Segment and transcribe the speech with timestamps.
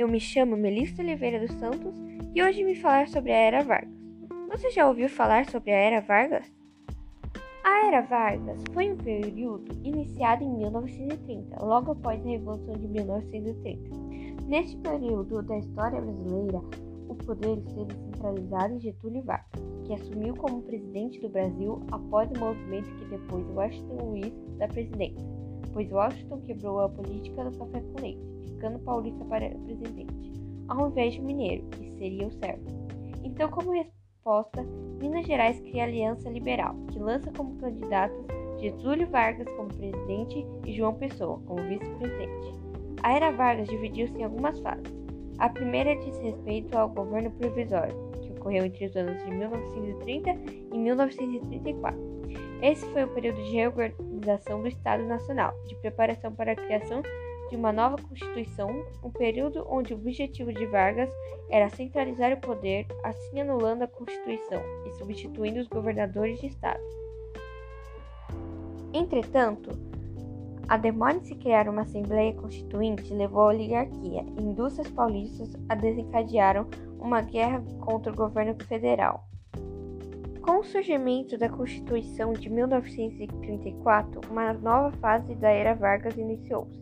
[0.00, 1.94] eu me chamo Melissa Oliveira dos Santos
[2.34, 3.94] e hoje me falar sobre a Era Vargas.
[4.48, 6.50] Você já ouviu falar sobre a Era Vargas?
[7.62, 13.90] A Era Vargas foi um período iniciado em 1930, logo após a Revolução de 1930.
[14.46, 16.62] Neste período da história brasileira,
[17.06, 22.40] o poder esteve centralizado em Getúlio Vargas, que assumiu como presidente do Brasil após o
[22.40, 25.28] movimento que depois Washington Luiz da presidência,
[25.72, 30.32] pois Washington quebrou a política do café com leite, ficando paulista para presidente,
[30.68, 32.72] ao invés de mineiro, que seria o certo.
[33.22, 34.62] Então, como resposta,
[35.00, 38.26] Minas Gerais cria a Aliança Liberal, que lança como candidatos
[38.60, 42.54] Getúlio Vargas como presidente e João Pessoa como vice-presidente.
[43.02, 44.92] A era Vargas dividiu-se em algumas fases.
[45.38, 50.30] A primeira diz respeito ao governo provisório, que ocorreu entre os anos de 1930
[50.74, 51.98] e 1934.
[52.60, 53.50] Esse foi o período de
[54.20, 57.02] reorganização do Estado Nacional, de preparação para a criação
[57.48, 58.70] de uma nova Constituição,
[59.02, 61.10] um período onde o objetivo de Vargas
[61.48, 66.80] era centralizar o poder, assim anulando a Constituição e substituindo os governadores de Estado.
[68.92, 69.70] Entretanto,
[70.68, 75.74] a demora em se criar uma Assembleia Constituinte levou a oligarquia e indústrias paulistas a
[75.74, 76.68] desencadearam
[77.00, 79.29] uma guerra contra o governo federal.
[80.42, 86.80] Com o surgimento da Constituição de 1934, uma nova fase da era Vargas iniciou-se.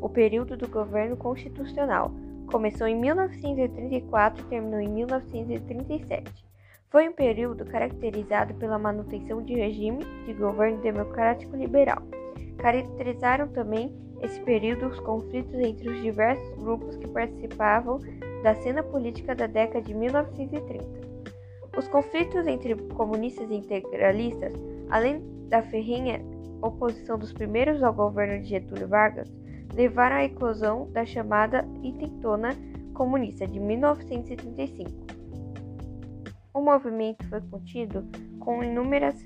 [0.00, 2.10] O período do governo constitucional
[2.46, 6.44] começou em 1934 e terminou em 1937.
[6.90, 12.02] Foi um período caracterizado pela manutenção de regime de governo democrático liberal
[12.58, 18.00] Caracterizaram também esse período os conflitos entre os diversos grupos que participavam
[18.42, 21.15] da cena política da década de 1930.
[21.76, 24.54] Os conflitos entre comunistas e integralistas,
[24.88, 26.24] além da ferrenha
[26.62, 29.30] oposição dos primeiros ao governo de Getúlio Vargas,
[29.74, 32.56] levaram à eclosão da chamada Intentona
[32.94, 34.90] Comunista de 1935.
[36.54, 38.08] O movimento foi contido
[38.40, 39.22] com inúmeras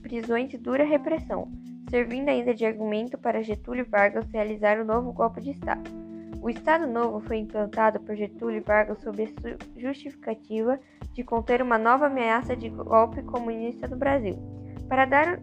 [0.00, 1.50] prisões e dura repressão,
[1.90, 5.90] servindo ainda de argumento para Getúlio Vargas realizar o novo golpe de Estado.
[6.40, 10.78] O Estado Novo foi implantado por Getúlio Vargas sob a justificativa
[11.18, 14.38] de conter uma nova ameaça de golpe comunista no Brasil.
[14.88, 15.42] Para dar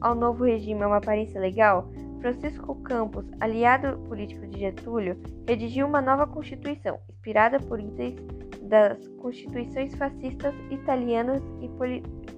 [0.00, 1.90] ao novo regime uma aparência legal,
[2.20, 8.14] Francisco Campos, aliado político de Getúlio, redigiu uma nova Constituição, inspirada por itens
[8.62, 11.68] das constituições fascistas italianas e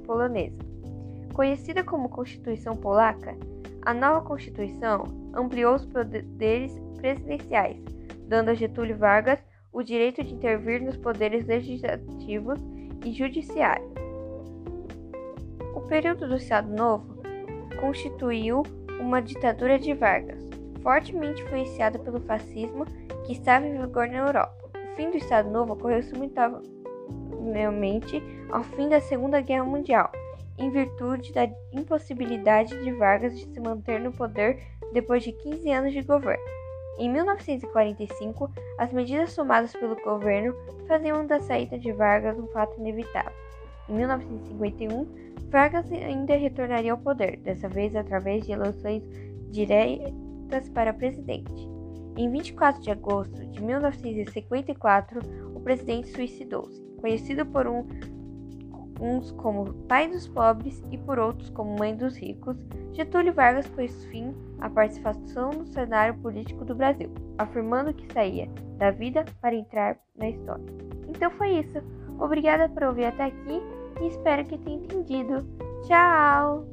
[0.06, 0.58] polonesas.
[1.34, 3.36] Conhecida como Constituição Polaca,
[3.82, 5.04] a nova Constituição
[5.34, 7.76] ampliou os poderes presidenciais,
[8.26, 12.60] dando a Getúlio Vargas o direito de intervir nos poderes legislativos
[13.04, 13.90] e judiciários.
[15.74, 17.16] O período do Estado Novo
[17.80, 18.62] constituiu
[19.00, 20.48] uma ditadura de Vargas,
[20.82, 22.84] fortemente influenciada pelo fascismo
[23.26, 24.54] que estava em vigor na Europa.
[24.74, 30.12] O fim do Estado Novo ocorreu simultaneamente ao fim da Segunda Guerra Mundial
[30.58, 34.62] em virtude da impossibilidade de Vargas de se manter no poder
[34.92, 36.61] depois de 15 anos de governo.
[36.98, 40.54] Em 1945, as medidas tomadas pelo governo
[40.86, 43.32] faziam da saída de Vargas um fato inevitável.
[43.88, 45.06] Em 1951,
[45.50, 49.02] Vargas ainda retornaria ao poder, dessa vez através de eleições
[49.50, 51.68] diretas para presidente.
[52.16, 55.20] Em 24 de agosto de 1954,
[55.54, 57.86] o presidente suicidou-se, conhecido por um
[59.00, 62.56] uns como pai dos pobres e por outros como mãe dos ricos,
[62.92, 68.48] Getúlio Vargas pôs fim à participação no cenário político do Brasil, afirmando que saía
[68.78, 70.64] da vida para entrar na história.
[71.08, 71.78] Então foi isso.
[72.18, 73.60] Obrigada por ouvir até aqui
[74.00, 75.38] e espero que tenha entendido.
[75.86, 76.66] Tchau!